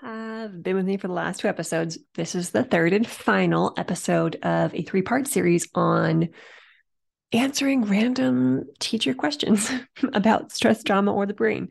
Have 0.00 0.62
been 0.62 0.76
with 0.76 0.86
me 0.86 0.96
for 0.96 1.08
the 1.08 1.14
last 1.14 1.40
two 1.40 1.48
episodes, 1.48 1.98
this 2.14 2.34
is 2.34 2.50
the 2.50 2.64
third 2.64 2.92
and 2.92 3.06
final 3.06 3.74
episode 3.76 4.36
of 4.42 4.74
a 4.74 4.82
three 4.82 5.02
part 5.02 5.26
series 5.26 5.68
on 5.74 6.30
answering 7.32 7.84
random 7.84 8.64
teacher 8.78 9.14
questions 9.14 9.70
about 10.12 10.52
stress, 10.52 10.82
trauma, 10.82 11.12
or 11.12 11.26
the 11.26 11.34
brain. 11.34 11.68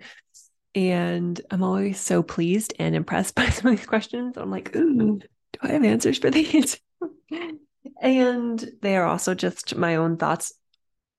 And 0.76 1.40
I'm 1.50 1.64
always 1.64 2.00
so 2.00 2.22
pleased 2.22 2.74
and 2.78 2.96
impressed 2.96 3.36
by 3.36 3.50
some 3.50 3.72
of 3.72 3.78
these 3.78 3.88
questions. 3.88 4.38
I'm 4.38 4.52
like, 4.52 4.76
ooh, 4.76 5.20
do 5.20 5.60
I 5.62 5.70
have 5.70 5.84
answers 5.84 6.20
for 6.20 6.30
these? 6.30 6.80
and 8.02 8.70
they 8.82 8.98
are 8.98 9.06
also 9.06 9.34
just 9.34 9.76
my 9.76 9.96
own 9.96 10.18
thoughts, 10.18 10.54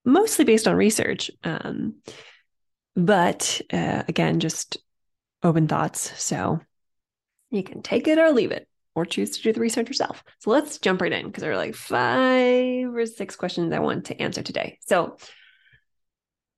mostly 0.05 0.45
based 0.45 0.69
on 0.69 0.77
research. 0.77 1.31
Um, 1.43 1.97
but 2.95 3.61
uh, 3.73 4.03
again, 4.09 4.41
just 4.41 4.79
open 5.43 5.69
thoughts. 5.69 6.23
So 6.23 6.61
you 7.51 7.63
can 7.63 7.83
take 7.83 8.09
it 8.09 8.19
or 8.19 8.33
leave 8.33 8.51
it 8.51 8.69
or 8.95 9.07
choose 9.07 9.31
to 9.31 9.43
do 9.43 9.53
the 9.53 9.61
research 9.61 9.89
yourself. 9.89 10.25
So 10.41 10.51
let's 10.51 10.79
jump 10.79 11.01
right 11.01 11.13
in 11.13 11.27
because 11.27 11.43
there 11.43 11.53
are 11.53 11.57
like 11.57 11.75
five 11.75 12.95
or 12.95 13.07
six 13.07 13.37
questions 13.37 13.73
I 13.73 13.79
want 13.79 14.07
to 14.07 14.21
answer 14.21 14.43
today. 14.43 14.79
So, 14.87 15.17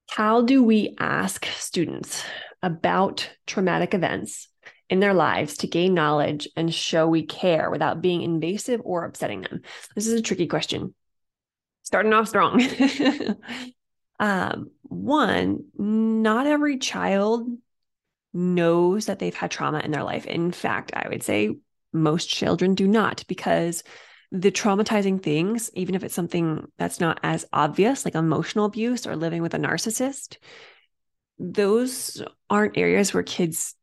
how 0.08 0.42
do 0.42 0.64
we 0.64 0.96
ask 0.98 1.46
students 1.46 2.24
about 2.62 3.30
traumatic 3.46 3.94
events 3.94 4.48
in 4.88 4.98
their 4.98 5.14
lives 5.14 5.58
to 5.58 5.68
gain 5.68 5.94
knowledge 5.94 6.48
and 6.56 6.74
show 6.74 7.06
we 7.06 7.24
care 7.24 7.70
without 7.70 8.02
being 8.02 8.22
invasive 8.22 8.80
or 8.82 9.04
upsetting 9.04 9.42
them? 9.42 9.60
This 9.94 10.08
is 10.08 10.18
a 10.18 10.22
tricky 10.22 10.48
question. 10.48 10.94
Starting 11.84 12.12
off 12.12 12.26
strong. 12.26 12.60
um, 14.20 14.70
one, 14.82 15.64
not 15.78 16.46
every 16.48 16.78
child 16.78 17.46
knows 18.32 19.06
that 19.06 19.18
they've 19.18 19.34
had 19.34 19.50
trauma 19.50 19.80
in 19.80 19.90
their 19.90 20.04
life. 20.04 20.26
In 20.26 20.52
fact, 20.52 20.92
I 20.94 21.08
would 21.08 21.22
say 21.22 21.56
most 21.92 22.28
children 22.28 22.74
do 22.74 22.86
not 22.86 23.24
because 23.28 23.82
the 24.32 24.52
traumatizing 24.52 25.22
things, 25.22 25.70
even 25.74 25.94
if 25.94 26.04
it's 26.04 26.14
something 26.14 26.70
that's 26.78 27.00
not 27.00 27.18
as 27.22 27.44
obvious, 27.52 28.04
like 28.04 28.14
emotional 28.14 28.64
abuse 28.64 29.06
or 29.06 29.16
living 29.16 29.42
with 29.42 29.54
a 29.54 29.58
narcissist, 29.58 30.36
those 31.38 32.22
aren't 32.48 32.78
areas 32.78 33.12
where 33.12 33.22
kids 33.22 33.74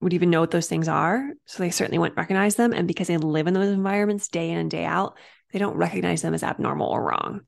would 0.00 0.12
even 0.12 0.30
know 0.30 0.40
what 0.40 0.50
those 0.50 0.66
things 0.66 0.88
are. 0.88 1.30
So 1.44 1.62
they 1.62 1.70
certainly 1.70 1.98
wouldn't 1.98 2.16
recognize 2.16 2.56
them. 2.56 2.72
And 2.72 2.88
because 2.88 3.06
they 3.06 3.16
live 3.16 3.46
in 3.46 3.54
those 3.54 3.72
environments 3.72 4.28
day 4.28 4.50
in 4.50 4.58
and 4.58 4.70
day 4.70 4.84
out, 4.84 5.16
they 5.52 5.58
don't 5.58 5.76
recognize 5.76 6.22
them 6.22 6.34
as 6.34 6.42
abnormal 6.42 6.88
or 6.88 7.02
wrong. 7.02 7.42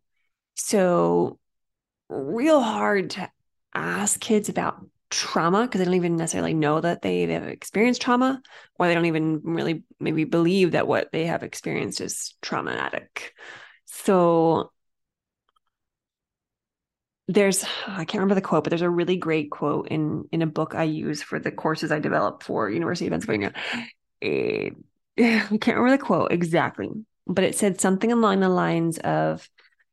So, 0.54 1.38
real 2.08 2.60
hard 2.60 3.10
to 3.10 3.30
ask 3.74 4.18
kids 4.18 4.48
about 4.48 4.84
trauma 5.10 5.62
because 5.62 5.78
they 5.78 5.84
don't 5.84 5.94
even 5.94 6.16
necessarily 6.16 6.54
know 6.54 6.80
that 6.80 7.02
they, 7.02 7.22
have 7.22 7.44
experienced 7.44 8.02
trauma 8.02 8.42
or 8.78 8.86
they 8.86 8.94
don't 8.94 9.06
even 9.06 9.40
really 9.42 9.84
maybe 9.98 10.24
believe 10.24 10.72
that 10.72 10.86
what 10.86 11.10
they 11.12 11.26
have 11.26 11.42
experienced 11.42 12.00
is 12.00 12.34
traumatic. 12.42 13.32
So 13.86 14.70
there's 17.28 17.62
i 17.86 18.06
can't 18.06 18.14
remember 18.14 18.34
the 18.34 18.40
quote 18.40 18.64
but 18.64 18.70
there's 18.70 18.80
a 18.80 18.88
really 18.88 19.16
great 19.16 19.50
quote 19.50 19.88
in 19.88 20.24
in 20.32 20.40
a 20.40 20.46
book 20.46 20.74
i 20.74 20.82
use 20.82 21.22
for 21.22 21.38
the 21.38 21.52
courses 21.52 21.92
i 21.92 21.98
develop 21.98 22.42
for 22.42 22.70
university 22.70 23.06
of 23.06 23.10
pennsylvania 23.10 23.52
it, 24.22 24.74
i 25.18 25.58
can't 25.60 25.76
remember 25.76 25.90
the 25.90 26.02
quote 26.02 26.32
exactly 26.32 26.88
but 27.26 27.44
it 27.44 27.54
said 27.54 27.80
something 27.80 28.10
along 28.10 28.40
the 28.40 28.48
lines 28.48 28.96
of 28.98 29.46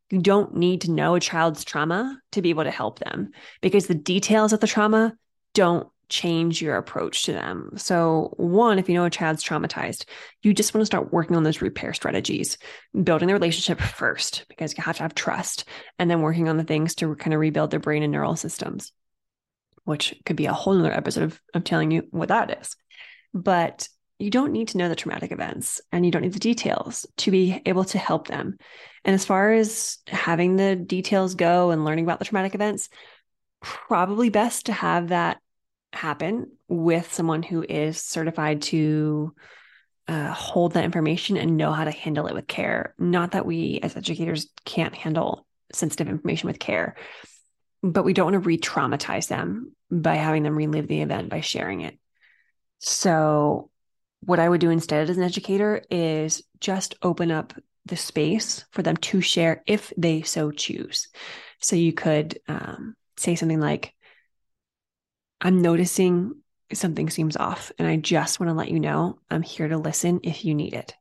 you 0.10 0.22
don't 0.22 0.56
need 0.56 0.82
to 0.82 0.92
know 0.92 1.16
a 1.16 1.20
child's 1.20 1.64
trauma 1.64 2.20
to 2.32 2.42
be 2.42 2.50
able 2.50 2.64
to 2.64 2.72
help 2.72 3.00
them 3.00 3.32
because 3.62 3.88
the 3.88 3.96
details 3.96 4.54
of 4.54 4.60
the 4.60 4.68
trauma 4.68 5.16
don't 5.54 5.88
change 6.10 6.62
your 6.62 6.78
approach 6.78 7.24
to 7.24 7.34
them. 7.34 7.72
So, 7.78 8.34
one, 8.38 8.78
if 8.78 8.88
you 8.88 8.96
know 8.96 9.06
a 9.06 9.10
child's 9.10 9.44
traumatized, 9.44 10.06
you 10.44 10.54
just 10.54 10.74
want 10.74 10.82
to 10.82 10.86
start 10.86 11.12
working 11.12 11.36
on 11.36 11.44
those 11.44 11.62
repair 11.62 11.94
strategies, 11.94 12.58
building 13.04 13.28
the 13.28 13.34
relationship 13.34 13.80
first, 13.80 14.46
because 14.48 14.78
you 14.78 14.84
have 14.84 14.98
to 14.98 15.04
have 15.04 15.16
trust, 15.16 15.66
and 15.98 16.10
then 16.10 16.22
working 16.22 16.48
on 16.48 16.58
the 16.58 16.64
things 16.64 16.96
to 16.96 17.16
kind 17.16 17.34
of 17.34 17.40
rebuild 17.40 17.72
their 17.72 17.80
brain 17.80 18.04
and 18.04 18.12
neural 18.12 18.36
systems, 18.36 18.92
which 19.84 20.14
could 20.26 20.36
be 20.36 20.46
a 20.46 20.54
whole 20.54 20.78
other 20.78 20.94
episode 20.94 21.24
of, 21.24 21.42
of 21.54 21.64
telling 21.64 21.92
you 21.92 22.04
what 22.12 22.30
that 22.30 22.60
is. 22.62 22.76
But 23.34 23.90
you 24.20 24.30
don't 24.30 24.54
need 24.54 24.70
to 24.70 24.78
know 24.78 24.88
the 24.88 24.96
traumatic 24.96 25.32
events 25.32 25.82
and 25.92 26.06
you 26.06 26.12
don't 26.12 26.22
need 26.22 26.34
the 26.34 26.40
details 26.40 27.06
to 27.18 27.32
be 27.32 27.62
able 27.66 27.84
to 27.86 27.98
help 27.98 28.28
them. 28.28 28.58
And 29.04 29.14
as 29.14 29.26
far 29.26 29.52
as 29.52 29.98
having 30.08 30.56
the 30.56 30.76
details 30.76 31.36
go 31.36 31.72
and 31.72 31.84
learning 31.84 32.06
about 32.06 32.20
the 32.20 32.26
traumatic 32.26 32.56
events, 32.56 32.90
probably 33.62 34.30
best 34.30 34.68
to 34.68 34.74
have 34.74 35.10
that 35.10 35.38
happen 35.92 36.52
with 36.68 37.14
someone 37.14 37.44
who 37.44 37.64
is 37.68 38.02
certified 38.02 38.62
to 38.62 39.34
uh, 40.08 40.32
hold 40.32 40.74
that 40.74 40.84
information 40.84 41.36
and 41.36 41.58
know 41.58 41.72
how 41.72 41.84
to 41.84 41.92
handle 41.92 42.28
it 42.28 42.36
with 42.36 42.48
care. 42.48 42.94
Not 42.98 43.32
that 43.32 43.46
we 43.46 43.80
as 43.82 43.96
educators 43.96 44.48
can't 44.64 44.94
handle 44.96 45.46
sensitive 45.74 46.08
information 46.08 46.48
with 46.48 46.60
care, 46.60 46.96
but 47.82 48.06
we 48.06 48.14
don't 48.14 48.32
want 48.32 48.44
to 48.44 48.48
re 48.48 48.58
traumatize 48.58 49.28
them 49.28 49.74
by 49.92 50.16
having 50.16 50.44
them 50.44 50.56
relive 50.56 50.88
the 50.88 51.02
event 51.02 51.30
by 51.30 51.42
sharing 51.42 51.82
it. 51.82 51.98
So 52.80 53.70
what 54.26 54.40
I 54.40 54.50
would 54.50 54.62
do 54.62 54.70
instead 54.70 55.10
as 55.10 55.18
an 55.18 55.24
educator 55.24 55.84
is 55.90 56.44
just 56.60 56.96
open 57.02 57.32
up 57.32 57.54
the 57.86 57.96
space 57.96 58.66
for 58.72 58.82
them 58.82 58.98
to 58.98 59.22
share 59.22 59.64
if 59.68 59.94
they 59.96 60.24
so 60.24 60.52
choose. 60.52 61.08
So 61.60 61.76
you 61.76 61.94
could 61.94 62.40
um, 62.48 62.96
say 63.18 63.36
something 63.36 63.60
like, 63.60 63.94
I'm 65.40 65.62
noticing 65.62 66.34
something 66.74 67.10
seems 67.10 67.38
off, 67.38 67.72
and 67.78 67.88
I 67.88 67.98
just 67.98 68.40
want 68.40 68.50
to 68.50 68.56
let 68.56 68.72
you 68.72 68.80
know 68.80 69.20
I'm 69.30 69.44
here 69.44 69.68
to 69.68 69.78
listen 69.78 70.22
if 70.24 70.44
you 70.44 70.56
need 70.56 70.74
it. 70.74 70.96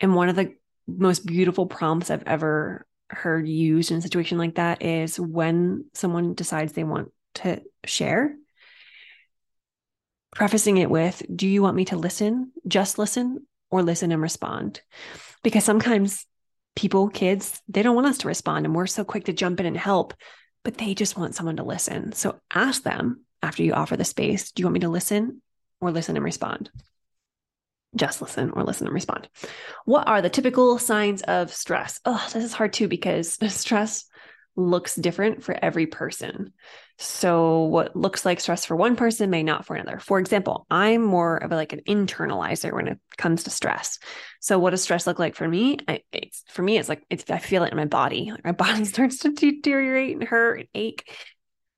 And 0.00 0.14
one 0.14 0.28
of 0.28 0.36
the 0.36 0.54
most 0.88 1.24
beautiful 1.24 1.66
prompts 1.66 2.10
I've 2.10 2.24
ever 2.26 2.86
heard 3.08 3.46
used 3.46 3.92
in 3.92 3.98
a 3.98 4.02
situation 4.02 4.38
like 4.38 4.56
that 4.56 4.82
is 4.82 5.20
when 5.20 5.84
someone 5.94 6.34
decides 6.34 6.72
they 6.72 6.84
want 6.84 7.12
to 7.34 7.62
share, 7.84 8.34
prefacing 10.34 10.76
it 10.78 10.90
with, 10.90 11.22
Do 11.34 11.46
you 11.46 11.62
want 11.62 11.76
me 11.76 11.86
to 11.86 11.96
listen, 11.96 12.52
just 12.66 12.98
listen, 12.98 13.46
or 13.70 13.82
listen 13.82 14.12
and 14.12 14.20
respond? 14.20 14.80
Because 15.42 15.64
sometimes 15.64 16.26
people, 16.76 17.08
kids, 17.08 17.62
they 17.68 17.82
don't 17.82 17.94
want 17.94 18.08
us 18.08 18.18
to 18.18 18.28
respond 18.28 18.66
and 18.66 18.74
we're 18.74 18.86
so 18.86 19.04
quick 19.04 19.24
to 19.24 19.32
jump 19.32 19.60
in 19.60 19.66
and 19.66 19.76
help, 19.76 20.14
but 20.64 20.76
they 20.76 20.94
just 20.94 21.16
want 21.16 21.34
someone 21.34 21.56
to 21.56 21.62
listen. 21.62 22.12
So 22.12 22.40
ask 22.52 22.82
them 22.82 23.24
after 23.42 23.62
you 23.62 23.72
offer 23.72 23.96
the 23.96 24.04
space, 24.04 24.52
Do 24.52 24.62
you 24.62 24.66
want 24.66 24.74
me 24.74 24.80
to 24.80 24.88
listen 24.88 25.40
or 25.80 25.92
listen 25.92 26.16
and 26.16 26.24
respond? 26.24 26.70
Just 27.96 28.20
listen 28.20 28.50
or 28.50 28.64
listen 28.64 28.88
and 28.88 28.94
respond. 28.94 29.28
What 29.84 30.08
are 30.08 30.20
the 30.20 30.30
typical 30.30 30.78
signs 30.78 31.22
of 31.22 31.54
stress? 31.54 32.00
Oh, 32.04 32.28
this 32.32 32.44
is 32.44 32.52
hard 32.52 32.72
too 32.72 32.88
because 32.88 33.38
stress 33.54 34.06
looks 34.56 34.94
different 34.94 35.44
for 35.44 35.56
every 35.60 35.86
person. 35.86 36.52
So 36.96 37.64
what 37.64 37.96
looks 37.96 38.24
like 38.24 38.38
stress 38.38 38.64
for 38.64 38.76
one 38.76 38.94
person 38.94 39.28
may 39.28 39.42
not 39.42 39.66
for 39.66 39.74
another. 39.74 39.98
For 39.98 40.20
example, 40.20 40.64
I'm 40.70 41.02
more 41.02 41.36
of 41.36 41.50
a, 41.50 41.56
like 41.56 41.72
an 41.72 41.80
internalizer 41.88 42.72
when 42.72 42.86
it 42.86 42.98
comes 43.18 43.44
to 43.44 43.50
stress. 43.50 43.98
So 44.40 44.58
what 44.60 44.70
does 44.70 44.82
stress 44.82 45.06
look 45.06 45.18
like 45.18 45.34
for 45.34 45.48
me? 45.48 45.78
I, 45.88 46.02
for 46.48 46.62
me, 46.62 46.78
it's 46.78 46.88
like 46.88 47.04
it's 47.10 47.28
I 47.30 47.38
feel 47.38 47.64
it 47.64 47.72
in 47.72 47.76
my 47.76 47.84
body. 47.86 48.30
Like 48.30 48.44
my 48.44 48.52
body 48.66 48.84
starts 48.84 49.18
to 49.18 49.32
deteriorate 49.32 50.14
and 50.14 50.24
hurt 50.24 50.60
and 50.60 50.68
ache. 50.74 51.04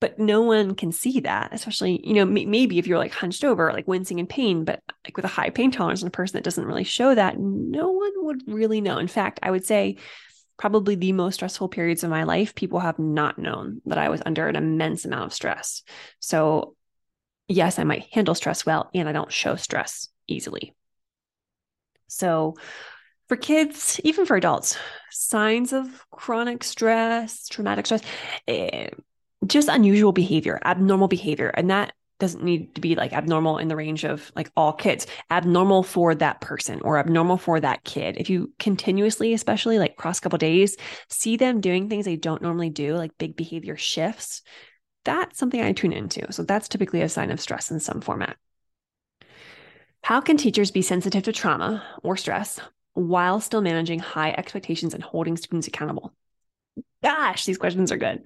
but 0.00 0.18
no 0.18 0.42
one 0.42 0.74
can 0.74 0.92
see 0.92 1.20
that 1.20 1.48
especially 1.52 2.00
you 2.06 2.14
know 2.14 2.22
m- 2.22 2.50
maybe 2.50 2.78
if 2.78 2.86
you're 2.86 2.98
like 2.98 3.12
hunched 3.12 3.44
over 3.44 3.72
like 3.72 3.88
wincing 3.88 4.18
in 4.18 4.26
pain 4.26 4.64
but 4.64 4.80
like 5.04 5.16
with 5.16 5.24
a 5.24 5.28
high 5.28 5.50
pain 5.50 5.70
tolerance 5.70 6.02
and 6.02 6.08
a 6.08 6.10
person 6.10 6.36
that 6.36 6.44
doesn't 6.44 6.66
really 6.66 6.84
show 6.84 7.14
that 7.14 7.38
no 7.38 7.90
one 7.90 8.12
would 8.16 8.42
really 8.46 8.80
know 8.80 8.98
in 8.98 9.08
fact 9.08 9.40
i 9.42 9.50
would 9.50 9.64
say 9.64 9.96
probably 10.56 10.94
the 10.94 11.12
most 11.12 11.34
stressful 11.34 11.68
periods 11.68 12.02
of 12.02 12.10
my 12.10 12.24
life 12.24 12.54
people 12.54 12.80
have 12.80 12.98
not 12.98 13.38
known 13.38 13.80
that 13.86 13.98
i 13.98 14.08
was 14.08 14.22
under 14.26 14.48
an 14.48 14.56
immense 14.56 15.04
amount 15.04 15.26
of 15.26 15.34
stress 15.34 15.82
so 16.20 16.74
yes 17.48 17.78
i 17.78 17.84
might 17.84 18.06
handle 18.12 18.34
stress 18.34 18.64
well 18.64 18.90
and 18.94 19.08
i 19.08 19.12
don't 19.12 19.32
show 19.32 19.56
stress 19.56 20.08
easily 20.26 20.74
so 22.08 22.54
for 23.28 23.36
kids, 23.36 24.00
even 24.04 24.24
for 24.24 24.36
adults, 24.36 24.78
signs 25.10 25.72
of 25.72 26.06
chronic 26.10 26.62
stress, 26.62 27.48
traumatic 27.48 27.86
stress, 27.86 28.02
eh, 28.46 28.88
just 29.46 29.68
unusual 29.68 30.12
behavior, 30.12 30.60
abnormal 30.64 31.08
behavior. 31.08 31.48
And 31.54 31.70
that 31.70 31.92
doesn't 32.18 32.42
need 32.42 32.74
to 32.74 32.80
be 32.80 32.94
like 32.94 33.12
abnormal 33.12 33.58
in 33.58 33.68
the 33.68 33.76
range 33.76 34.04
of 34.04 34.32
like 34.34 34.50
all 34.56 34.72
kids, 34.72 35.06
abnormal 35.30 35.82
for 35.82 36.14
that 36.14 36.40
person 36.40 36.80
or 36.80 36.98
abnormal 36.98 37.36
for 37.36 37.60
that 37.60 37.84
kid. 37.84 38.16
If 38.18 38.30
you 38.30 38.52
continuously, 38.58 39.34
especially 39.34 39.78
like 39.78 39.96
cross 39.96 40.20
couple 40.20 40.38
days, 40.38 40.76
see 41.10 41.36
them 41.36 41.60
doing 41.60 41.88
things 41.88 42.04
they 42.04 42.16
don't 42.16 42.42
normally 42.42 42.70
do, 42.70 42.94
like 42.94 43.18
big 43.18 43.36
behavior 43.36 43.76
shifts, 43.76 44.42
that's 45.04 45.38
something 45.38 45.60
I 45.60 45.72
tune 45.72 45.92
into. 45.92 46.32
So 46.32 46.42
that's 46.42 46.68
typically 46.68 47.02
a 47.02 47.08
sign 47.08 47.30
of 47.30 47.40
stress 47.40 47.70
in 47.70 47.80
some 47.80 48.00
format. 48.00 48.36
How 50.02 50.20
can 50.20 50.36
teachers 50.36 50.70
be 50.70 50.82
sensitive 50.82 51.24
to 51.24 51.32
trauma 51.32 51.84
or 52.02 52.16
stress 52.16 52.60
while 52.94 53.40
still 53.40 53.60
managing 53.60 53.98
high 53.98 54.30
expectations 54.30 54.94
and 54.94 55.02
holding 55.02 55.36
students 55.36 55.68
accountable? 55.68 56.12
Gosh, 57.02 57.44
these 57.44 57.58
questions 57.58 57.92
are 57.92 57.96
good. 57.96 58.22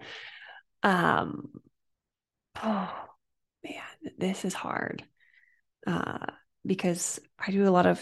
Um, 0.82 1.50
oh 2.62 3.09
man, 3.64 4.12
this 4.18 4.44
is 4.44 4.54
hard. 4.54 5.04
Uh, 5.86 6.26
because 6.64 7.18
I 7.38 7.50
do 7.50 7.66
a 7.66 7.70
lot 7.70 7.86
of 7.86 8.00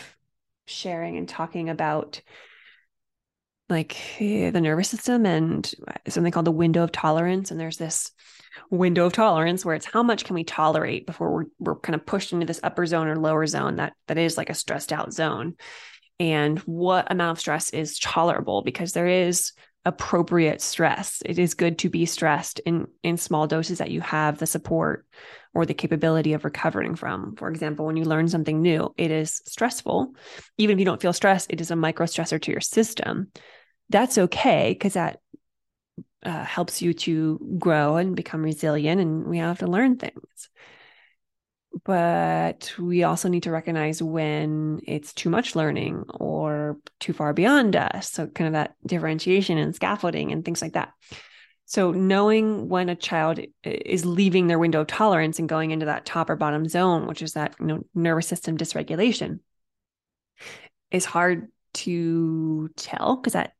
sharing 0.66 1.16
and 1.16 1.28
talking 1.28 1.68
about 1.70 2.20
like 3.68 3.96
the 4.18 4.50
nervous 4.52 4.88
system 4.88 5.26
and 5.26 5.70
something 6.08 6.32
called 6.32 6.46
the 6.46 6.50
window 6.50 6.82
of 6.82 6.92
tolerance. 6.92 7.50
And 7.50 7.60
there's 7.60 7.76
this 7.76 8.10
window 8.70 9.06
of 9.06 9.12
tolerance 9.12 9.64
where 9.64 9.74
it's 9.74 9.86
how 9.86 10.02
much 10.02 10.24
can 10.24 10.34
we 10.34 10.44
tolerate 10.44 11.06
before 11.06 11.32
we're, 11.32 11.44
we're 11.58 11.80
kind 11.80 11.94
of 11.94 12.06
pushed 12.06 12.32
into 12.32 12.46
this 12.46 12.60
upper 12.62 12.86
zone 12.86 13.08
or 13.08 13.16
lower 13.16 13.46
zone 13.46 13.76
that 13.76 13.92
that 14.06 14.18
is 14.18 14.36
like 14.36 14.50
a 14.50 14.54
stressed 14.54 14.92
out 14.92 15.12
zone. 15.12 15.54
And 16.18 16.58
what 16.60 17.12
amount 17.12 17.32
of 17.32 17.40
stress 17.40 17.70
is 17.70 17.98
tolerable? 17.98 18.62
Because 18.62 18.92
there 18.92 19.06
is 19.06 19.52
appropriate 19.84 20.60
stress. 20.60 21.22
It 21.24 21.38
is 21.38 21.54
good 21.54 21.78
to 21.78 21.88
be 21.88 22.04
stressed 22.06 22.60
in 22.60 22.86
in 23.02 23.16
small 23.16 23.46
doses 23.46 23.78
that 23.78 23.90
you 23.90 24.00
have 24.00 24.38
the 24.38 24.46
support 24.46 25.06
or 25.54 25.64
the 25.64 25.74
capability 25.74 26.32
of 26.34 26.44
recovering 26.44 26.94
from. 26.94 27.36
For 27.36 27.48
example, 27.48 27.86
when 27.86 27.96
you 27.96 28.04
learn 28.04 28.28
something 28.28 28.60
new, 28.60 28.94
it 28.96 29.10
is 29.10 29.40
stressful. 29.46 30.12
Even 30.58 30.74
if 30.74 30.80
you 30.80 30.84
don't 30.84 31.00
feel 31.00 31.12
stress, 31.12 31.46
it 31.48 31.60
is 31.60 31.70
a 31.70 31.76
micro 31.76 32.06
stressor 32.06 32.40
to 32.42 32.50
your 32.50 32.60
system. 32.60 33.32
That's 33.88 34.18
okay 34.18 34.72
because 34.72 34.94
that 34.94 35.20
uh, 36.22 36.44
helps 36.44 36.82
you 36.82 36.92
to 36.92 37.56
grow 37.58 37.96
and 37.96 38.14
become 38.14 38.42
resilient, 38.42 39.00
and 39.00 39.26
we 39.26 39.38
have 39.38 39.60
to 39.60 39.66
learn 39.66 39.96
things 39.96 40.48
but 41.84 42.72
we 42.78 43.02
also 43.02 43.28
need 43.28 43.44
to 43.44 43.50
recognize 43.50 44.02
when 44.02 44.80
it's 44.86 45.12
too 45.12 45.30
much 45.30 45.54
learning 45.54 46.04
or 46.14 46.78
too 47.00 47.12
far 47.12 47.32
beyond 47.32 47.76
us. 47.76 48.10
So, 48.10 48.26
kind 48.26 48.48
of 48.48 48.52
that 48.54 48.74
differentiation 48.86 49.58
and 49.58 49.74
scaffolding 49.74 50.32
and 50.32 50.44
things 50.44 50.62
like 50.62 50.72
that. 50.72 50.92
So, 51.66 51.92
knowing 51.92 52.68
when 52.68 52.88
a 52.88 52.96
child 52.96 53.40
is 53.62 54.06
leaving 54.06 54.46
their 54.46 54.58
window 54.58 54.80
of 54.80 54.86
tolerance 54.86 55.38
and 55.38 55.48
going 55.48 55.70
into 55.70 55.86
that 55.86 56.06
top 56.06 56.30
or 56.30 56.36
bottom 56.36 56.68
zone, 56.68 57.06
which 57.06 57.22
is 57.22 57.34
that 57.34 57.54
you 57.60 57.66
know, 57.66 57.84
nervous 57.94 58.26
system 58.26 58.56
dysregulation, 58.56 59.40
is 60.90 61.04
hard 61.04 61.48
to 61.74 62.70
tell 62.76 63.16
because 63.16 63.34
that 63.34 63.52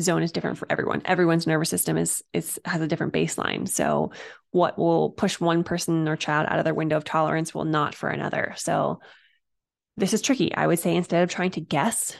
zone 0.00 0.22
is 0.22 0.32
different 0.32 0.58
for 0.58 0.66
everyone. 0.70 1.02
Everyone's 1.04 1.46
nervous 1.46 1.68
system 1.68 1.96
is 1.96 2.22
is 2.32 2.58
has 2.64 2.80
a 2.80 2.88
different 2.88 3.12
baseline. 3.12 3.68
So 3.68 4.12
what 4.52 4.78
will 4.78 5.10
push 5.10 5.40
one 5.40 5.64
person 5.64 6.06
or 6.06 6.16
child 6.16 6.46
out 6.48 6.58
of 6.58 6.64
their 6.64 6.74
window 6.74 6.96
of 6.96 7.04
tolerance 7.04 7.54
will 7.54 7.64
not 7.64 7.94
for 7.94 8.08
another. 8.08 8.54
So 8.56 9.00
this 9.96 10.14
is 10.14 10.22
tricky. 10.22 10.54
I 10.54 10.66
would 10.66 10.78
say 10.78 10.94
instead 10.94 11.22
of 11.22 11.30
trying 11.30 11.50
to 11.52 11.60
guess 11.60 12.16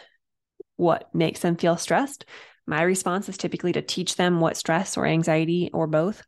what 0.76 1.14
makes 1.14 1.40
them 1.40 1.56
feel 1.56 1.76
stressed, 1.76 2.24
my 2.66 2.82
response 2.82 3.28
is 3.28 3.36
typically 3.36 3.72
to 3.72 3.82
teach 3.82 4.16
them 4.16 4.40
what 4.40 4.56
stress 4.56 4.96
or 4.96 5.06
anxiety 5.06 5.70
or 5.72 5.86
both 5.86 6.22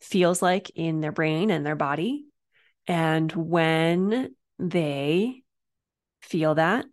feels 0.00 0.42
like 0.42 0.70
in 0.74 1.00
their 1.00 1.12
brain 1.12 1.50
and 1.50 1.64
their 1.64 1.76
body. 1.76 2.24
And 2.86 3.30
when 3.32 4.34
they 4.58 5.42
feel 6.22 6.54
that, 6.54 6.86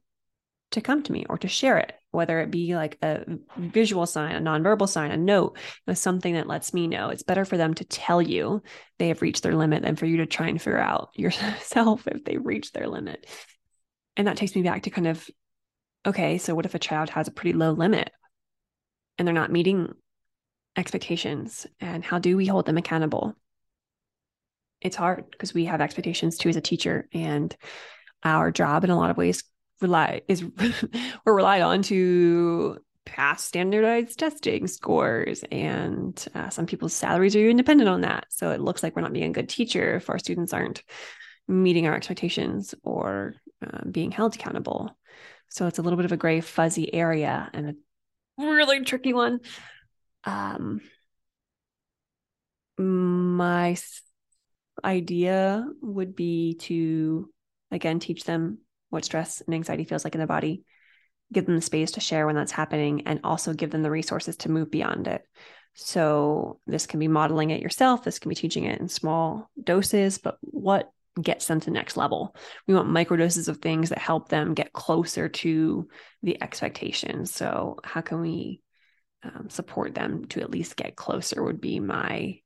to 0.72 0.82
come 0.82 1.02
to 1.04 1.12
me 1.12 1.26
or 1.30 1.38
to 1.40 1.48
share 1.48 1.78
it, 1.78 1.94
whether 2.12 2.40
it 2.40 2.50
be 2.50 2.76
like 2.76 2.98
a 3.02 3.24
visual 3.58 4.06
sign, 4.06 4.36
a 4.36 4.40
nonverbal 4.40 4.90
sign, 4.90 5.12
a 5.12 5.18
note, 5.18 5.58
you 5.58 5.82
know, 5.88 5.94
something 5.94 6.34
that 6.34 6.48
lets 6.48 6.74
me 6.74 6.88
know. 6.88 7.10
It's 7.10 7.24
better 7.24 7.46
for 7.46 7.58
them 7.58 7.74
to 7.76 7.86
tell 7.86 8.22
you 8.22 8.64
they 8.98 9.10
have 9.10 9.22
reached 9.22 9.44
their 9.44 9.56
limit 9.56 9.84
than 9.84 9.96
for 9.96 10.06
you 10.06 10.18
to 10.18 10.26
try 10.26 10.48
and 10.48 10.62
figure 10.62 10.80
out 10.80 11.10
yourself 11.16 12.08
if 12.08 12.24
they 12.24 12.38
reach 12.38 12.72
their 12.72 12.88
limit. 12.88 13.28
And 14.18 14.28
that 14.28 14.38
takes 14.38 14.56
me 14.56 14.64
back 14.64 14.84
to 14.84 14.90
kind 14.90 15.08
of 15.08 15.30
okay, 16.06 16.38
so 16.38 16.56
what 16.56 16.66
if 16.66 16.76
a 16.76 16.80
child 16.80 17.10
has 17.10 17.28
a 17.28 17.32
pretty 17.32 17.54
low 17.54 17.72
limit 17.72 18.10
and 19.18 19.28
they're 19.28 19.36
not 19.36 19.52
meeting 19.52 19.94
expectations? 20.76 21.68
And 21.80 22.04
how 22.04 22.20
do 22.20 22.38
we 22.38 22.46
hold 22.46 22.66
them 22.66 22.78
accountable? 22.78 23.36
It's 24.82 24.96
hard 24.96 25.30
because 25.30 25.54
we 25.54 25.66
have 25.66 25.82
expectations 25.82 26.38
too 26.38 26.50
as 26.50 26.56
a 26.56 26.62
teacher, 26.62 27.08
and 27.14 27.56
our 28.24 28.50
job 28.50 28.84
in 28.84 28.90
a 28.90 28.98
lot 28.98 29.12
of 29.12 29.18
ways 29.18 29.44
rely 29.82 30.22
is 30.28 30.44
we're 31.26 31.36
relied 31.36 31.62
on 31.62 31.82
to 31.84 32.78
pass 33.06 33.44
standardized 33.44 34.20
testing 34.20 34.68
scores 34.68 35.44
and 35.52 36.28
uh, 36.36 36.50
some 36.50 36.66
people's 36.66 36.94
salaries 36.94 37.36
are 37.36 37.50
independent 37.50 37.90
on 37.90 38.02
that. 38.02 38.26
So 38.30 38.52
it 38.52 38.62
looks 38.62 38.84
like 38.84 38.96
we're 38.96 39.02
not 39.02 39.14
being 39.14 39.32
a 39.32 39.34
good 39.34 39.50
teacher 39.50 39.96
if 39.96 40.10
our 40.10 40.20
students 40.20 40.54
aren't 40.54 40.84
meeting 41.48 41.88
our 41.88 41.96
expectations 41.96 42.76
or 42.84 43.34
uh, 43.66 43.84
being 43.90 44.12
held 44.12 44.36
accountable. 44.36 44.96
So 45.50 45.66
it's 45.66 45.80
a 45.80 45.82
little 45.82 45.98
bit 45.98 46.06
of 46.06 46.12
a 46.12 46.18
gray 46.18 46.42
fuzzy 46.42 46.94
area 46.94 47.50
and 47.54 47.70
a 47.70 47.76
really 48.38 48.84
tricky 48.84 49.14
one. 49.14 49.40
Um 50.24 50.82
my 52.78 53.76
idea 54.84 55.68
would 55.82 56.16
be 56.16 56.56
to 56.56 57.30
again 57.72 58.00
teach 58.00 58.24
them 58.24 58.60
what 58.90 59.06
stress 59.06 59.42
and 59.42 59.54
anxiety 59.54 59.84
feels 59.84 60.04
like 60.04 60.16
in 60.16 60.22
the 60.22 60.28
body, 60.28 60.64
give 61.32 61.46
them 61.46 61.56
the 61.56 61.62
space 61.62 61.92
to 61.92 62.00
share 62.00 62.26
when 62.26 62.36
that's 62.36 62.52
happening, 62.52 63.04
and 63.06 63.22
also 63.24 63.54
give 63.54 63.72
them 63.72 63.84
the 63.84 63.92
resources 63.92 64.38
to 64.38 64.52
move 64.52 64.72
beyond 64.72 65.08
it. 65.08 65.24
So, 65.76 66.60
this 66.68 66.88
can 66.88 67.00
be 67.00 67.08
modeling 67.08 67.52
it 67.52 67.62
yourself, 67.62 68.04
this 68.04 68.20
can 68.20 68.30
be 68.30 68.36
teaching 68.36 68.66
it 68.66 68.80
in 68.80 68.90
small 68.90 69.50
doses, 69.64 70.18
but 70.18 70.38
what 70.42 70.92
gets 71.22 71.48
them 71.48 71.60
to 71.62 71.72
next 71.72 71.98
level? 71.98 72.36
We 72.68 72.74
want 72.74 72.90
micro 72.90 73.18
doses 73.18 73.48
of 73.48 73.58
things 73.58 73.90
that 73.90 74.00
help 74.00 74.30
them 74.30 74.54
get 74.54 74.74
closer 74.74 75.30
to 75.30 75.88
the 76.24 76.42
expectations. 76.42 77.34
So, 77.34 77.78
how 77.84 78.02
can 78.02 78.22
we 78.22 78.62
um, 79.24 79.50
support 79.50 79.96
them 79.96 80.26
to 80.30 80.42
at 80.42 80.52
least 80.52 80.76
get 80.76 80.96
closer? 80.96 81.44
Would 81.44 81.62
be 81.62 81.80
my 81.80 82.40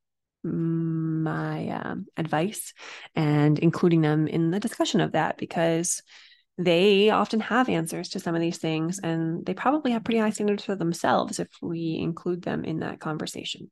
my 0.43 1.69
um, 1.69 2.05
advice 2.17 2.73
and 3.15 3.57
including 3.57 4.01
them 4.01 4.27
in 4.27 4.51
the 4.51 4.59
discussion 4.59 4.99
of 4.99 5.13
that 5.13 5.37
because 5.37 6.03
they 6.57 7.09
often 7.09 7.39
have 7.39 7.69
answers 7.69 8.09
to 8.09 8.19
some 8.19 8.35
of 8.35 8.41
these 8.41 8.57
things 8.57 8.99
and 8.99 9.45
they 9.45 9.53
probably 9.53 9.91
have 9.91 10.03
pretty 10.03 10.19
high 10.19 10.29
standards 10.29 10.63
for 10.63 10.75
themselves 10.75 11.39
if 11.39 11.49
we 11.61 11.97
include 11.99 12.43
them 12.43 12.63
in 12.63 12.79
that 12.79 12.99
conversation. 12.99 13.71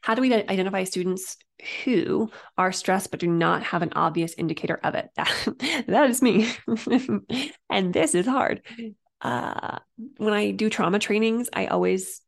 How 0.00 0.14
do 0.14 0.22
we 0.22 0.32
identify 0.32 0.84
students 0.84 1.36
who 1.84 2.30
are 2.56 2.72
stressed 2.72 3.10
but 3.10 3.20
do 3.20 3.26
not 3.26 3.62
have 3.62 3.82
an 3.82 3.92
obvious 3.94 4.32
indicator 4.34 4.80
of 4.82 4.94
it? 4.94 5.10
That, 5.16 5.84
that 5.88 6.10
is 6.10 6.22
me. 6.22 6.50
and 7.70 7.92
this 7.92 8.14
is 8.14 8.26
hard. 8.26 8.62
Uh, 9.20 9.78
when 10.16 10.32
I 10.32 10.52
do 10.52 10.70
trauma 10.70 10.98
trainings, 10.98 11.50
I 11.52 11.66
always 11.66 12.22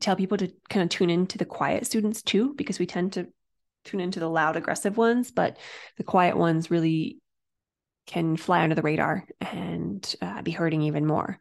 tell 0.00 0.16
people 0.16 0.38
to 0.38 0.50
kind 0.70 0.82
of 0.82 0.88
tune 0.88 1.10
into 1.10 1.36
the 1.36 1.44
quiet 1.44 1.84
students 1.84 2.22
too, 2.22 2.54
because 2.54 2.78
we 2.78 2.86
tend 2.86 3.14
to 3.14 3.26
tune 3.84 4.00
into 4.00 4.20
the 4.20 4.28
loud, 4.28 4.56
aggressive 4.56 4.96
ones, 4.96 5.30
but 5.30 5.58
the 5.98 6.04
quiet 6.04 6.36
ones 6.36 6.70
really 6.70 7.18
can 8.06 8.36
fly 8.36 8.62
under 8.62 8.74
the 8.74 8.82
radar 8.82 9.24
and 9.40 10.14
uh, 10.20 10.42
be 10.42 10.50
hurting 10.50 10.82
even 10.82 11.06
more. 11.06 11.38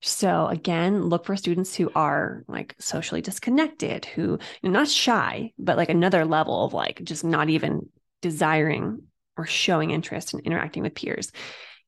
So 0.00 0.46
again, 0.46 1.02
look 1.02 1.26
for 1.26 1.36
students 1.36 1.74
who 1.74 1.90
are 1.94 2.44
like 2.46 2.76
socially 2.78 3.20
disconnected, 3.20 4.04
who 4.04 4.38
not 4.62 4.88
shy, 4.88 5.52
but 5.58 5.76
like 5.76 5.88
another 5.88 6.24
level 6.24 6.64
of 6.64 6.72
like 6.72 7.02
just 7.02 7.24
not 7.24 7.50
even 7.50 7.88
desiring 8.22 9.02
or 9.36 9.46
showing 9.46 9.90
interest 9.90 10.34
in 10.34 10.40
interacting 10.40 10.82
with 10.82 10.94
peers. 10.94 11.32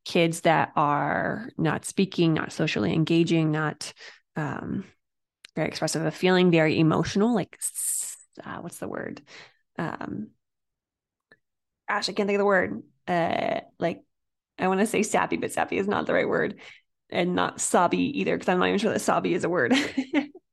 Kids 0.04 0.40
that 0.40 0.72
are 0.76 1.50
not 1.56 1.84
speaking, 1.84 2.34
not 2.34 2.52
socially 2.52 2.92
engaging, 2.92 3.52
not 3.52 3.92
um, 4.34 4.84
very 5.54 5.68
expressive 5.68 6.04
of 6.04 6.14
feeling, 6.14 6.50
very 6.50 6.78
emotional, 6.80 7.34
like 7.34 7.58
uh, 8.42 8.58
what's 8.58 8.78
the 8.78 8.88
word? 8.88 9.22
Um, 9.78 10.30
gosh, 11.88 12.08
I 12.08 12.12
can't 12.12 12.26
think 12.26 12.36
of 12.36 12.40
the 12.40 12.44
word. 12.44 12.82
Uh, 13.06 13.60
like 13.78 14.02
I 14.60 14.68
want 14.68 14.80
to 14.80 14.86
say 14.86 15.02
sappy, 15.02 15.36
but 15.36 15.52
sappy 15.52 15.78
is 15.78 15.88
not 15.88 16.06
the 16.06 16.14
right 16.14 16.28
word, 16.28 16.60
and 17.10 17.34
not 17.34 17.60
sobby 17.60 18.20
either 18.20 18.36
because 18.36 18.48
I'm 18.48 18.58
not 18.58 18.68
even 18.68 18.78
sure 18.78 18.92
that 18.92 19.00
sobby 19.00 19.34
is 19.34 19.44
a 19.44 19.48
word. 19.48 19.74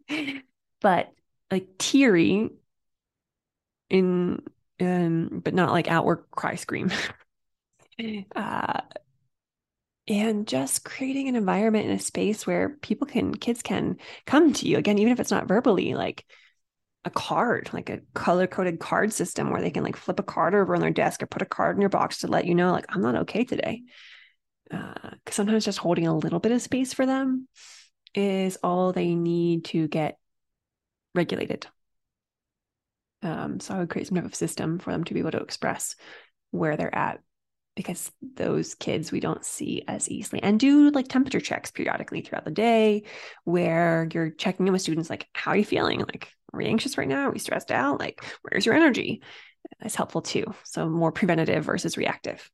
but 0.82 1.12
like 1.52 1.78
teary 1.78 2.50
in 3.90 4.42
um, 4.80 5.42
but 5.44 5.54
not 5.54 5.72
like 5.72 5.90
outward 5.90 6.26
cry 6.32 6.56
scream. 6.56 6.92
uh, 8.36 8.82
and 10.08 10.48
just 10.48 10.86
creating 10.86 11.28
an 11.28 11.36
environment 11.36 11.86
in 11.86 11.92
a 11.92 12.00
space 12.00 12.48
where 12.48 12.70
people 12.70 13.08
can 13.08 13.36
kids 13.36 13.62
can 13.62 13.98
come 14.26 14.54
to 14.54 14.68
you 14.68 14.78
again 14.78 14.98
even 14.98 15.12
if 15.12 15.20
it's 15.20 15.32
not 15.32 15.48
verbally 15.48 15.94
like 15.96 16.26
a 17.08 17.12
card 17.12 17.70
like 17.74 17.90
a 17.90 18.02
color 18.14 18.46
coded 18.46 18.80
card 18.80 19.12
system 19.12 19.50
where 19.50 19.62
they 19.62 19.72
can 19.72 19.84
like 19.84 19.96
flip 19.96 20.20
a 20.20 20.24
card 20.24 20.54
over 20.54 20.76
on 20.76 20.82
their 20.82 20.92
desk 20.92 21.24
or 21.24 21.26
put 21.26 21.42
a 21.42 21.46
card 21.46 21.76
in 21.76 21.82
your 21.82 21.90
box 21.90 22.20
to 22.20 22.28
let 22.28 22.46
you 22.46 22.54
know 22.54 22.72
like 22.72 22.86
i'm 22.90 23.02
not 23.02 23.16
okay 23.16 23.44
today. 23.44 23.82
Because 24.70 25.14
uh, 25.28 25.32
sometimes 25.32 25.64
just 25.66 25.78
holding 25.78 26.08
a 26.08 26.16
little 26.16 26.40
bit 26.40 26.52
of 26.52 26.62
space 26.62 26.94
for 26.94 27.06
them 27.06 27.48
is 28.14 28.58
all 28.62 28.92
they 28.92 29.16
need 29.16 29.64
to 29.66 29.88
get 29.88 30.18
regulated. 31.16 31.66
Um, 33.24 33.60
so 33.60 33.74
i 33.74 33.80
would 33.80 33.90
create 33.90 34.08
some 34.08 34.16
type 34.16 34.26
of 34.26 34.36
system 34.36 34.78
for 34.78 34.92
them 34.92 35.04
to 35.06 35.14
be 35.14 35.22
able 35.22 35.32
to 35.32 35.40
express 35.40 35.96
where 36.52 36.78
they're 36.78 36.94
at 36.94 37.20
because 37.76 38.12
those 38.36 38.76
kids 38.76 39.12
we 39.12 39.20
don't 39.20 39.46
see 39.46 39.84
as 39.88 40.10
easily 40.10 40.42
and 40.44 40.60
do 40.60 40.90
like 40.90 41.08
temperature 41.08 41.40
checks 41.40 41.72
periodically 41.72 42.22
throughout 42.22 42.44
the 42.44 42.52
day 42.52 43.04
where 43.44 44.10
you're 44.14 44.32
checking 44.32 44.68
in 44.68 44.74
with 44.74 44.82
students 44.82 45.10
like 45.10 45.28
how 45.34 45.52
are 45.52 45.58
you 45.58 45.66
feeling? 45.66 46.00
Like 46.00 46.28
are 46.54 46.58
we 46.58 46.66
anxious 46.66 46.98
right 46.98 47.08
now? 47.08 47.28
Are 47.28 47.32
we 47.32 47.40
stressed 47.40 47.72
out? 47.72 48.00
Like 48.00 48.24
where's 48.42 48.66
your 48.66 48.76
energy? 48.76 49.22
That's 49.82 49.96
helpful 49.96 50.22
too. 50.22 50.46
So 50.64 50.88
more 50.88 51.12
preventative 51.12 51.66
versus 51.66 51.98
reactive. 51.98 52.50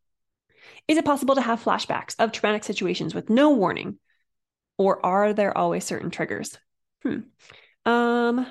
Is 0.87 0.97
it 0.97 1.05
possible 1.05 1.35
to 1.35 1.41
have 1.41 1.63
flashbacks 1.63 2.15
of 2.19 2.31
traumatic 2.31 2.63
situations 2.63 3.13
with 3.13 3.29
no 3.29 3.51
warning? 3.51 3.99
Or 4.77 5.05
are 5.05 5.33
there 5.33 5.55
always 5.57 5.83
certain 5.83 6.09
triggers? 6.09 6.57
Hmm. 7.03 7.19
Um 7.85 8.47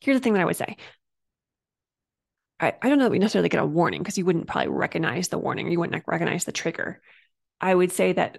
here's 0.00 0.16
the 0.16 0.22
thing 0.22 0.32
that 0.32 0.42
i 0.42 0.44
would 0.44 0.56
say. 0.56 0.76
I, 2.58 2.74
I 2.80 2.88
don't 2.88 2.98
know 2.98 3.04
that 3.04 3.10
we 3.10 3.18
necessarily 3.18 3.48
get 3.48 3.60
a 3.60 3.66
warning 3.66 4.00
because 4.00 4.16
you 4.16 4.24
wouldn't 4.24 4.46
probably 4.46 4.68
recognize 4.68 5.28
the 5.28 5.38
warning 5.38 5.66
or 5.66 5.70
you 5.70 5.80
wouldn't 5.80 6.04
recognize 6.06 6.44
the 6.44 6.52
trigger. 6.52 7.00
I 7.60 7.74
would 7.74 7.92
say 7.92 8.12
that 8.12 8.38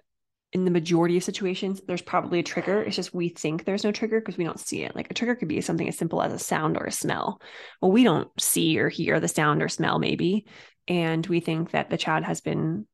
in 0.54 0.66
the 0.66 0.72
majority 0.72 1.18
of 1.18 1.24
situations, 1.24 1.82
there's 1.88 2.02
probably 2.02 2.40
a 2.40 2.44
trigger. 2.44 2.82
It's 2.84 2.96
just 2.96 3.14
we 3.14 3.30
think 3.30 3.66
there's 3.66 3.84
no 3.84 3.92
trigger 3.92 4.20
because 4.20 4.38
we 4.38 4.44
don't 4.44 4.60
see 4.60 4.84
it. 4.84 4.96
Like 4.96 5.10
a 5.10 5.14
trigger 5.16 5.36
could 5.36 5.48
be 5.48 5.60
something 5.62 5.88
as 5.88 5.98
simple 5.98 6.22
as 6.22 6.32
a 6.32 6.40
sound 6.40 6.78
or 6.78 6.86
a 6.86 6.92
smell. 6.92 7.42
Well, 7.82 7.92
we 7.92 8.04
don't 8.04 8.30
see 8.40 8.80
or 8.80 8.88
hear 8.88 9.20
the 9.20 9.28
sound 9.28 9.64
or 9.64 9.68
smell, 9.68 9.98
maybe. 9.98 10.46
And 10.88 11.26
we 11.26 11.40
think 11.40 11.72
that 11.72 11.90
the 11.90 11.98
child 11.98 12.24
has 12.24 12.40
been 12.42 12.86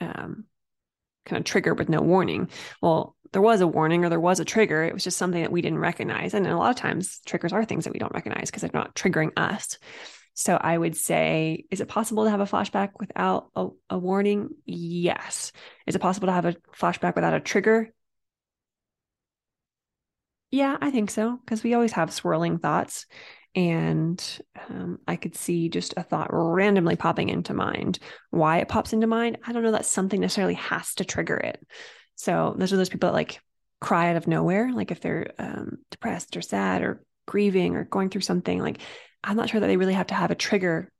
um, 0.00 0.46
kind 1.26 1.38
of 1.38 1.44
triggered 1.44 1.78
with 1.78 1.90
no 1.90 2.00
warning. 2.00 2.48
Well, 2.80 3.14
there 3.32 3.42
was 3.42 3.60
a 3.60 3.66
warning 3.66 4.04
or 4.04 4.08
there 4.08 4.18
was 4.18 4.40
a 4.40 4.44
trigger. 4.44 4.82
It 4.82 4.94
was 4.94 5.04
just 5.04 5.18
something 5.18 5.42
that 5.42 5.52
we 5.52 5.60
didn't 5.60 5.78
recognize. 5.80 6.32
And 6.32 6.46
a 6.46 6.56
lot 6.56 6.70
of 6.70 6.76
times, 6.76 7.20
triggers 7.26 7.52
are 7.52 7.64
things 7.64 7.84
that 7.84 7.92
we 7.92 7.98
don't 7.98 8.14
recognize 8.14 8.50
because 8.50 8.62
they're 8.62 8.70
not 8.72 8.94
triggering 8.94 9.32
us. 9.36 9.78
So 10.40 10.56
I 10.56 10.76
would 10.76 10.96
say, 10.96 11.66
is 11.70 11.82
it 11.82 11.88
possible 11.88 12.24
to 12.24 12.30
have 12.30 12.40
a 12.40 12.46
flashback 12.46 12.92
without 12.98 13.50
a, 13.54 13.68
a 13.90 13.98
warning? 13.98 14.48
Yes. 14.64 15.52
Is 15.86 15.94
it 15.94 16.00
possible 16.00 16.28
to 16.28 16.32
have 16.32 16.46
a 16.46 16.56
flashback 16.74 17.14
without 17.14 17.34
a 17.34 17.40
trigger? 17.40 17.92
Yeah, 20.50 20.78
I 20.80 20.90
think 20.90 21.10
so. 21.10 21.38
Because 21.44 21.62
we 21.62 21.74
always 21.74 21.92
have 21.92 22.10
swirling 22.10 22.58
thoughts. 22.58 23.04
And 23.54 24.18
um, 24.70 25.00
I 25.06 25.16
could 25.16 25.36
see 25.36 25.68
just 25.68 25.92
a 25.98 26.02
thought 26.02 26.28
randomly 26.32 26.96
popping 26.96 27.28
into 27.28 27.52
mind. 27.52 27.98
Why 28.30 28.60
it 28.60 28.68
pops 28.68 28.94
into 28.94 29.06
mind, 29.06 29.38
I 29.46 29.52
don't 29.52 29.62
know 29.62 29.72
that 29.72 29.84
something 29.84 30.22
necessarily 30.22 30.54
has 30.54 30.94
to 30.94 31.04
trigger 31.04 31.36
it. 31.36 31.60
So 32.14 32.54
those 32.56 32.72
are 32.72 32.78
those 32.78 32.88
people 32.88 33.08
that 33.08 33.14
like 33.14 33.42
cry 33.78 34.08
out 34.08 34.16
of 34.16 34.26
nowhere, 34.26 34.72
like 34.72 34.90
if 34.90 35.02
they're 35.02 35.32
um, 35.38 35.78
depressed 35.90 36.34
or 36.38 36.40
sad 36.40 36.82
or 36.82 37.04
grieving 37.26 37.76
or 37.76 37.84
going 37.84 38.08
through 38.08 38.22
something, 38.22 38.58
like 38.58 38.80
I'm 39.22 39.36
not 39.36 39.50
sure 39.50 39.60
that 39.60 39.66
they 39.66 39.76
really 39.76 39.94
have 39.94 40.08
to 40.08 40.14
have 40.14 40.30
a 40.30 40.36
trigger 40.36 40.90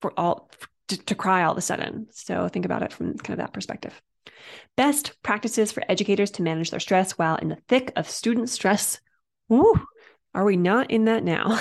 for 0.00 0.12
all 0.18 0.50
to, 0.88 0.96
to 0.96 1.14
cry 1.14 1.44
all 1.44 1.52
of 1.52 1.58
a 1.58 1.62
sudden. 1.62 2.08
So 2.12 2.48
think 2.48 2.64
about 2.64 2.82
it 2.82 2.92
from 2.92 3.16
kind 3.18 3.38
of 3.38 3.44
that 3.44 3.52
perspective. 3.52 4.00
Best 4.76 5.20
practices 5.22 5.72
for 5.72 5.82
educators 5.88 6.30
to 6.32 6.42
manage 6.42 6.70
their 6.70 6.80
stress 6.80 7.12
while 7.12 7.36
in 7.36 7.48
the 7.48 7.58
thick 7.68 7.92
of 7.96 8.08
student 8.08 8.48
stress. 8.48 9.00
Woo, 9.48 9.80
are 10.34 10.44
we 10.44 10.56
not 10.56 10.90
in 10.90 11.06
that 11.06 11.24
now? 11.24 11.60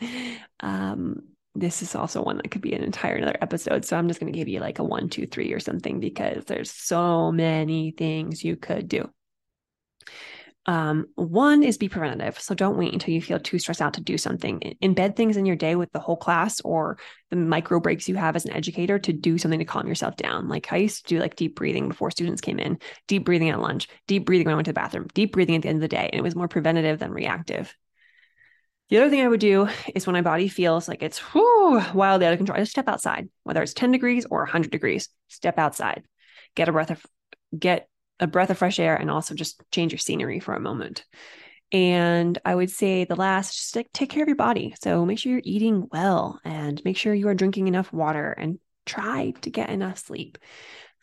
um, 0.60 1.22
this 1.54 1.82
is 1.82 1.94
also 1.94 2.22
one 2.22 2.38
that 2.38 2.50
could 2.50 2.62
be 2.62 2.72
an 2.72 2.82
entire 2.82 3.16
another 3.16 3.36
episode. 3.40 3.84
So 3.84 3.96
I'm 3.96 4.08
just 4.08 4.20
going 4.20 4.32
to 4.32 4.38
give 4.38 4.48
you 4.48 4.60
like 4.60 4.78
a 4.78 4.84
one, 4.84 5.08
two, 5.08 5.26
three 5.26 5.52
or 5.52 5.60
something 5.60 6.00
because 6.00 6.44
there's 6.44 6.70
so 6.70 7.30
many 7.30 7.90
things 7.92 8.44
you 8.44 8.56
could 8.56 8.88
do. 8.88 9.08
Um, 10.66 11.06
one 11.16 11.64
is 11.64 11.76
be 11.76 11.88
preventative. 11.88 12.38
So 12.38 12.54
don't 12.54 12.78
wait 12.78 12.92
until 12.92 13.12
you 13.12 13.20
feel 13.20 13.40
too 13.40 13.58
stressed 13.58 13.82
out 13.82 13.94
to 13.94 14.00
do 14.00 14.16
something. 14.16 14.60
Embed 14.80 15.16
things 15.16 15.36
in 15.36 15.44
your 15.44 15.56
day 15.56 15.74
with 15.74 15.90
the 15.92 15.98
whole 15.98 16.16
class 16.16 16.60
or 16.60 16.98
the 17.30 17.36
micro 17.36 17.80
breaks 17.80 18.08
you 18.08 18.14
have 18.14 18.36
as 18.36 18.44
an 18.44 18.52
educator 18.52 18.98
to 19.00 19.12
do 19.12 19.38
something 19.38 19.58
to 19.58 19.64
calm 19.64 19.88
yourself 19.88 20.16
down. 20.16 20.48
Like 20.48 20.72
I 20.72 20.76
used 20.76 21.06
to 21.06 21.14
do 21.14 21.20
like 21.20 21.34
deep 21.34 21.56
breathing 21.56 21.88
before 21.88 22.12
students 22.12 22.40
came 22.40 22.60
in, 22.60 22.78
deep 23.08 23.24
breathing 23.24 23.50
at 23.50 23.60
lunch, 23.60 23.88
deep 24.06 24.24
breathing 24.24 24.46
when 24.46 24.52
I 24.52 24.56
went 24.56 24.66
to 24.66 24.72
the 24.72 24.80
bathroom, 24.80 25.08
deep 25.14 25.32
breathing 25.32 25.56
at 25.56 25.62
the 25.62 25.68
end 25.68 25.76
of 25.76 25.82
the 25.82 25.88
day. 25.88 26.08
And 26.12 26.18
it 26.18 26.22
was 26.22 26.36
more 26.36 26.48
preventative 26.48 27.00
than 27.00 27.10
reactive. 27.10 27.74
The 28.88 28.98
other 28.98 29.10
thing 29.10 29.22
I 29.22 29.28
would 29.28 29.40
do 29.40 29.68
is 29.94 30.06
when 30.06 30.14
my 30.14 30.22
body 30.22 30.48
feels 30.48 30.86
like 30.86 31.02
it's 31.02 31.18
whew, 31.18 31.82
wildly 31.94 32.26
out 32.26 32.34
of 32.34 32.38
control, 32.38 32.56
I 32.56 32.60
just 32.60 32.72
step 32.72 32.88
outside, 32.88 33.28
whether 33.42 33.62
it's 33.62 33.72
10 33.72 33.90
degrees 33.90 34.26
or 34.30 34.40
100 34.40 34.70
degrees, 34.70 35.08
step 35.28 35.58
outside, 35.58 36.04
get 36.54 36.68
a 36.68 36.72
breath 36.72 36.90
of, 36.90 37.04
get 37.58 37.88
a 38.22 38.26
breath 38.26 38.50
of 38.50 38.58
fresh 38.58 38.78
air 38.78 38.94
and 38.94 39.10
also 39.10 39.34
just 39.34 39.60
change 39.72 39.92
your 39.92 39.98
scenery 39.98 40.40
for 40.40 40.54
a 40.54 40.60
moment. 40.60 41.04
And 41.72 42.38
I 42.44 42.54
would 42.54 42.70
say 42.70 43.04
the 43.04 43.16
last, 43.16 43.56
just 43.56 43.76
like 43.76 43.90
take 43.92 44.10
care 44.10 44.22
of 44.22 44.28
your 44.28 44.36
body. 44.36 44.74
So 44.80 45.04
make 45.04 45.18
sure 45.18 45.32
you're 45.32 45.42
eating 45.44 45.88
well 45.90 46.40
and 46.44 46.82
make 46.84 46.96
sure 46.96 47.12
you 47.12 47.28
are 47.28 47.34
drinking 47.34 47.66
enough 47.66 47.92
water 47.92 48.30
and 48.30 48.58
try 48.86 49.32
to 49.40 49.50
get 49.50 49.70
enough 49.70 49.98
sleep. 49.98 50.38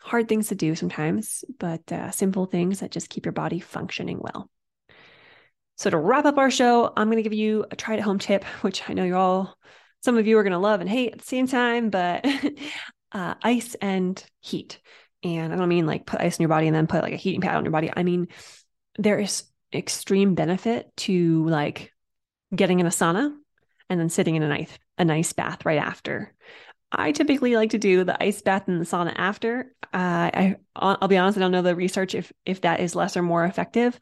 Hard 0.01 0.29
things 0.29 0.47
to 0.47 0.55
do 0.55 0.75
sometimes, 0.75 1.43
but 1.59 1.91
uh, 1.91 2.11
simple 2.11 2.45
things 2.45 2.79
that 2.79 2.91
just 2.91 3.09
keep 3.09 3.25
your 3.25 3.33
body 3.33 3.59
functioning 3.59 4.19
well. 4.21 4.49
So 5.77 5.89
to 5.89 5.97
wrap 5.97 6.25
up 6.25 6.37
our 6.37 6.51
show, 6.51 6.93
I'm 6.95 7.07
going 7.07 7.17
to 7.17 7.23
give 7.23 7.33
you 7.33 7.65
a 7.69 7.75
try 7.75 7.95
at 7.95 8.01
home 8.01 8.19
tip, 8.19 8.43
which 8.61 8.87
I 8.89 8.93
know 8.93 9.03
you're 9.03 9.17
all, 9.17 9.57
some 10.03 10.17
of 10.17 10.27
you 10.27 10.37
are 10.37 10.43
going 10.43 10.53
to 10.53 10.59
love 10.59 10.81
and 10.81 10.89
hate 10.89 11.13
at 11.13 11.19
the 11.19 11.25
same 11.25 11.47
time, 11.47 11.89
but 11.89 12.25
uh, 13.11 13.33
ice 13.41 13.75
and 13.81 14.23
heat. 14.39 14.79
And 15.23 15.53
I 15.53 15.57
don't 15.57 15.69
mean 15.69 15.85
like 15.85 16.05
put 16.05 16.21
ice 16.21 16.37
in 16.37 16.43
your 16.43 16.49
body 16.49 16.67
and 16.67 16.75
then 16.75 16.87
put 16.87 17.03
like 17.03 17.13
a 17.13 17.17
heating 17.17 17.41
pad 17.41 17.55
on 17.55 17.65
your 17.65 17.71
body. 17.71 17.91
I 17.95 18.03
mean, 18.03 18.27
there 18.97 19.19
is 19.19 19.43
extreme 19.73 20.35
benefit 20.35 20.89
to 20.97 21.47
like 21.47 21.93
getting 22.55 22.79
in 22.79 22.85
a 22.85 22.89
sauna 22.89 23.33
and 23.89 23.99
then 23.99 24.09
sitting 24.09 24.35
in 24.35 24.43
a 24.43 24.47
nice 24.47 24.77
a 24.97 25.05
nice 25.05 25.33
bath 25.33 25.65
right 25.65 25.79
after. 25.79 26.33
I 26.91 27.11
typically 27.11 27.55
like 27.55 27.71
to 27.71 27.77
do 27.77 28.03
the 28.03 28.21
ice 28.21 28.41
bath 28.41 28.67
and 28.67 28.81
the 28.81 28.85
sauna 28.85 29.13
after. 29.15 29.73
Uh, 29.93 30.31
I 30.33 30.55
I'll 30.75 31.07
be 31.07 31.17
honest, 31.17 31.37
I 31.37 31.41
don't 31.41 31.51
know 31.51 31.61
the 31.61 31.75
research 31.75 32.15
if 32.15 32.31
if 32.45 32.61
that 32.61 32.79
is 32.79 32.95
less 32.95 33.15
or 33.17 33.21
more 33.21 33.45
effective. 33.45 33.99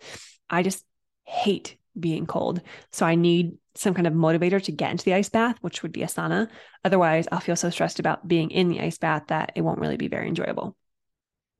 I 0.49 0.63
just 0.63 0.85
hate 1.25 1.77
being 1.99 2.25
cold, 2.25 2.61
so 2.91 3.05
I 3.05 3.15
need 3.15 3.57
some 3.75 3.93
kind 3.93 4.07
of 4.07 4.13
motivator 4.13 4.61
to 4.63 4.71
get 4.71 4.91
into 4.91 5.05
the 5.05 5.13
ice 5.13 5.29
bath, 5.29 5.57
which 5.61 5.83
would 5.83 5.91
be 5.91 6.03
a 6.03 6.07
sauna. 6.07 6.49
Otherwise, 6.83 7.27
I'll 7.31 7.39
feel 7.39 7.55
so 7.55 7.69
stressed 7.69 7.99
about 7.99 8.27
being 8.27 8.49
in 8.49 8.69
the 8.69 8.81
ice 8.81 8.97
bath 8.97 9.25
that 9.27 9.51
it 9.55 9.61
won't 9.61 9.79
really 9.79 9.97
be 9.97 10.07
very 10.07 10.27
enjoyable. 10.27 10.75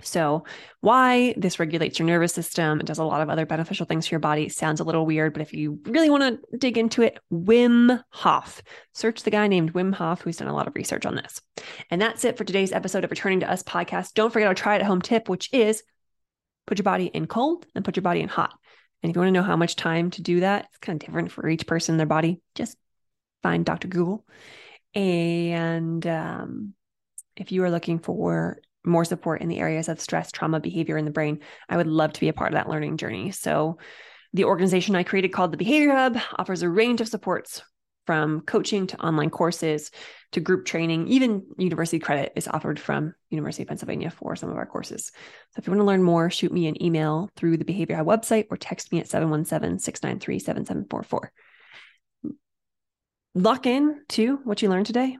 So, 0.03 0.43
why 0.81 1.33
this 1.37 1.59
regulates 1.59 1.97
your 1.97 2.07
nervous 2.07 2.31
system 2.31 2.79
and 2.79 2.87
does 2.87 2.99
a 2.99 3.03
lot 3.03 3.21
of 3.21 3.29
other 3.29 3.47
beneficial 3.47 3.87
things 3.87 4.05
for 4.05 4.13
your 4.13 4.19
body 4.19 4.47
sounds 4.47 4.79
a 4.79 4.83
little 4.83 5.07
weird, 5.07 5.33
but 5.33 5.41
if 5.41 5.53
you 5.53 5.79
really 5.85 6.11
want 6.11 6.21
to 6.21 6.57
dig 6.57 6.77
into 6.77 7.01
it, 7.01 7.17
Wim 7.33 8.03
Hof. 8.11 8.61
Search 8.93 9.23
the 9.23 9.31
guy 9.31 9.47
named 9.47 9.73
Wim 9.73 9.95
Hof 9.95 10.21
who's 10.21 10.37
done 10.37 10.49
a 10.49 10.53
lot 10.53 10.67
of 10.67 10.75
research 10.75 11.07
on 11.07 11.15
this. 11.15 11.41
And 11.89 11.99
that's 11.99 12.25
it 12.25 12.37
for 12.37 12.43
today's 12.43 12.71
episode 12.71 13.05
of 13.05 13.09
Returning 13.09 13.39
to 13.39 13.49
Us 13.49 13.63
podcast. 13.63 14.13
Don't 14.13 14.31
forget 14.31 14.47
our 14.47 14.53
try 14.53 14.75
it 14.75 14.81
at 14.81 14.87
home 14.87 15.01
tip, 15.01 15.29
which 15.29 15.49
is 15.51 15.81
put 16.67 16.77
your 16.77 16.83
body 16.83 17.05
in 17.05 17.25
cold 17.25 17.65
and 17.73 17.83
put 17.83 17.95
your 17.95 18.03
body 18.03 18.21
in 18.21 18.29
hot. 18.29 18.53
And 19.01 19.09
if 19.09 19.15
you 19.15 19.19
want 19.19 19.29
to 19.29 19.39
know 19.39 19.43
how 19.43 19.55
much 19.55 19.75
time 19.75 20.11
to 20.11 20.21
do 20.21 20.41
that, 20.41 20.65
it's 20.65 20.77
kind 20.77 21.01
of 21.01 21.05
different 21.05 21.31
for 21.31 21.47
each 21.49 21.65
person 21.65 21.93
in 21.93 21.97
their 21.97 22.05
body. 22.05 22.39
Just 22.53 22.77
find 23.41 23.65
Dr. 23.65 23.87
Google. 23.87 24.25
And 24.93 26.05
um, 26.05 26.73
if 27.35 27.51
you 27.51 27.63
are 27.63 27.71
looking 27.71 27.99
for 27.99 28.59
more 28.87 29.05
support 29.05 29.41
in 29.41 29.49
the 29.49 29.59
areas 29.59 29.89
of 29.89 30.01
stress, 30.01 30.31
trauma, 30.31 30.59
behavior 30.59 30.97
in 30.97 31.05
the 31.05 31.11
brain, 31.11 31.39
I 31.69 31.77
would 31.77 31.87
love 31.87 32.13
to 32.13 32.19
be 32.19 32.29
a 32.29 32.33
part 32.33 32.51
of 32.51 32.55
that 32.55 32.69
learning 32.69 32.97
journey. 32.97 33.31
So, 33.31 33.77
the 34.33 34.43
organization 34.43 34.95
I 34.95 35.03
created 35.03 35.29
called 35.29 35.51
the 35.51 35.57
Behavior 35.57 35.93
Hub 35.95 36.17
offers 36.37 36.61
a 36.61 36.69
range 36.69 37.01
of 37.01 37.07
supports 37.07 37.61
from 38.07 38.41
coaching 38.41 38.87
to 38.87 39.05
online 39.05 39.29
courses 39.29 39.91
to 40.31 40.39
group 40.39 40.65
training. 40.65 41.07
Even 41.09 41.45
university 41.57 41.99
credit 41.99 42.31
is 42.35 42.47
offered 42.47 42.79
from 42.79 43.13
University 43.29 43.63
of 43.63 43.67
Pennsylvania 43.67 44.09
for 44.09 44.35
some 44.35 44.49
of 44.49 44.57
our 44.57 44.65
courses. 44.65 45.11
So 45.51 45.59
if 45.59 45.67
you 45.67 45.71
want 45.71 45.81
to 45.81 45.85
learn 45.85 46.01
more, 46.01 46.29
shoot 46.29 46.51
me 46.51 46.67
an 46.67 46.81
email 46.81 47.29
through 47.35 47.57
the 47.57 47.65
Behavior 47.65 47.97
Hub 47.97 48.07
website 48.07 48.47
or 48.49 48.57
text 48.57 48.91
me 48.91 48.99
at 48.99 49.09
717 49.09 49.79
693 49.79 50.39
7744. 50.39 51.31
lock 53.35 53.65
in 53.65 54.01
to 54.09 54.37
what 54.43 54.61
you 54.61 54.69
learned 54.69 54.87
today. 54.87 55.17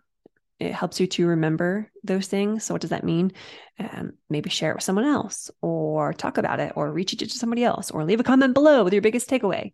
It 0.60 0.74
helps 0.74 1.00
you 1.00 1.08
to 1.08 1.28
remember 1.28 1.92
those 2.04 2.28
things. 2.28 2.64
So, 2.64 2.74
what 2.74 2.82
does 2.82 2.90
that 2.90 3.04
mean? 3.04 3.32
Um, 3.80 4.14
maybe 4.30 4.50
share 4.50 4.72
it 4.72 4.76
with 4.76 4.84
someone 4.84 5.06
else, 5.06 5.52
or 5.62 6.14
talk 6.14 6.38
about 6.38 6.60
it, 6.60 6.74
or 6.76 6.92
reach 6.92 7.14
it 7.14 7.20
to 7.20 7.30
somebody 7.30 7.64
else, 7.64 7.92
or 7.92 8.04
leave 8.04 8.20
a 8.20 8.24
comment 8.24 8.54
below 8.54 8.84
with 8.84 8.94
your 8.94 9.02
biggest 9.02 9.30
takeaway. 9.30 9.74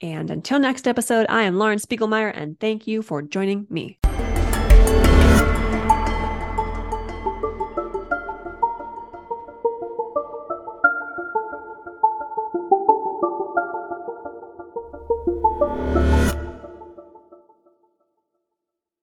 And 0.00 0.30
until 0.30 0.58
next 0.58 0.86
episode, 0.86 1.26
I 1.28 1.42
am 1.42 1.58
Lauren 1.58 1.78
Spiegelmeier, 1.78 2.32
and 2.34 2.58
thank 2.58 2.86
you 2.86 3.02
for 3.02 3.22
joining 3.22 3.66
me. 3.70 3.98